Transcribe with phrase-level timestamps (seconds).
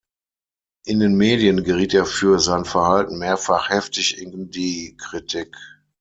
[0.87, 5.55] In den Medien geriet er für sein Verhalten mehrfach heftig in die Kritik.